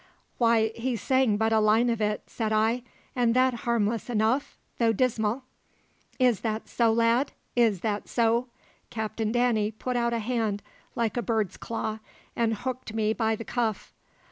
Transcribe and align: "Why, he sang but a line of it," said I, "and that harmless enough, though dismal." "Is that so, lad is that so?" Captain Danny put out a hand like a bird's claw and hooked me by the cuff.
"Why, 0.39 0.71
he 0.73 0.95
sang 0.95 1.37
but 1.37 1.53
a 1.53 1.59
line 1.59 1.87
of 1.91 2.01
it," 2.01 2.23
said 2.25 2.51
I, 2.51 2.81
"and 3.15 3.35
that 3.35 3.53
harmless 3.69 4.09
enough, 4.09 4.57
though 4.79 4.93
dismal." 4.93 5.43
"Is 6.17 6.39
that 6.39 6.67
so, 6.67 6.91
lad 6.91 7.33
is 7.55 7.81
that 7.81 8.09
so?" 8.09 8.47
Captain 8.89 9.31
Danny 9.31 9.69
put 9.69 9.95
out 9.95 10.11
a 10.11 10.17
hand 10.17 10.63
like 10.95 11.17
a 11.17 11.21
bird's 11.21 11.55
claw 11.55 11.99
and 12.35 12.55
hooked 12.55 12.95
me 12.95 13.13
by 13.13 13.35
the 13.35 13.45
cuff. 13.45 13.93